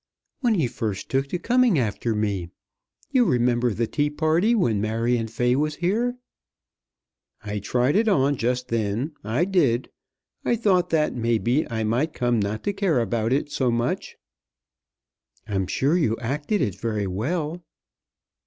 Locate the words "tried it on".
7.59-8.35